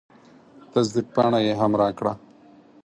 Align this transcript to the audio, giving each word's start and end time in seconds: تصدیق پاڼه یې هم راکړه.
تصدیق 0.73 1.05
پاڼه 1.15 1.39
یې 1.45 1.53
هم 1.59 1.71
راکړه. 1.81 2.13